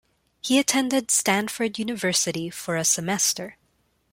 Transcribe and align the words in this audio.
He 0.41 0.57
attended 0.57 1.11
Stanford 1.11 1.77
University 1.77 2.49
for 2.49 2.75
a 2.75 2.83
semester. 2.83 3.55